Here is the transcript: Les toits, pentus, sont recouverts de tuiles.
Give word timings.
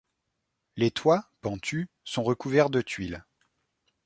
Les 0.77 0.89
toits, 0.89 1.29
pentus, 1.41 1.87
sont 2.05 2.23
recouverts 2.23 2.71
de 2.71 2.81
tuiles. 2.81 3.23